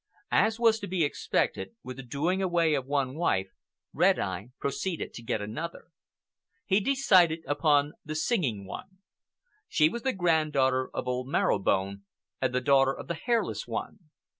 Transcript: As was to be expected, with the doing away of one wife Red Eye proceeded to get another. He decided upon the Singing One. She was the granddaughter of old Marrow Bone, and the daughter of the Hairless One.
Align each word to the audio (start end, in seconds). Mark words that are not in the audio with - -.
As 0.33 0.59
was 0.59 0.79
to 0.79 0.87
be 0.87 1.03
expected, 1.03 1.75
with 1.83 1.97
the 1.97 2.01
doing 2.01 2.41
away 2.41 2.73
of 2.73 2.87
one 2.87 3.13
wife 3.13 3.51
Red 3.93 4.17
Eye 4.17 4.49
proceeded 4.59 5.13
to 5.13 5.21
get 5.21 5.43
another. 5.43 5.89
He 6.65 6.79
decided 6.79 7.43
upon 7.45 7.93
the 8.03 8.15
Singing 8.15 8.65
One. 8.65 8.97
She 9.67 9.89
was 9.89 10.01
the 10.01 10.13
granddaughter 10.13 10.89
of 10.91 11.07
old 11.07 11.27
Marrow 11.27 11.59
Bone, 11.59 12.05
and 12.41 12.51
the 12.51 12.61
daughter 12.61 12.97
of 12.97 13.09
the 13.09 13.13
Hairless 13.13 13.67
One. 13.67 14.09